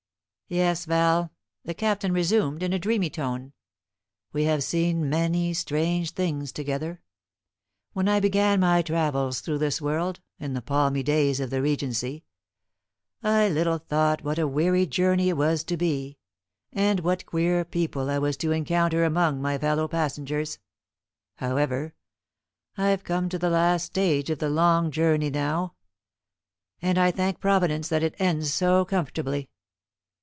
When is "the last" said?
23.39-23.85